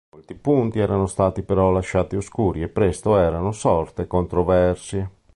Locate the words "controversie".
4.07-5.09